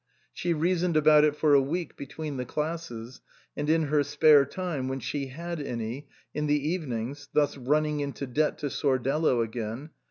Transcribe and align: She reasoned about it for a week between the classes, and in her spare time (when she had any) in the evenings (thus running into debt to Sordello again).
She 0.33 0.51
reasoned 0.51 0.97
about 0.97 1.25
it 1.25 1.35
for 1.35 1.53
a 1.53 1.61
week 1.61 1.95
between 1.95 2.37
the 2.37 2.43
classes, 2.45 3.21
and 3.55 3.69
in 3.69 3.83
her 3.83 4.01
spare 4.03 4.45
time 4.45 4.87
(when 4.87 4.99
she 4.99 5.27
had 5.27 5.61
any) 5.61 6.07
in 6.33 6.47
the 6.47 6.69
evenings 6.69 7.29
(thus 7.33 7.55
running 7.55 7.99
into 7.99 8.25
debt 8.25 8.57
to 8.57 8.71
Sordello 8.71 9.43
again). 9.43 9.91